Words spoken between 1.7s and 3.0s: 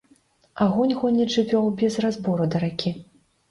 без разбору да ракі.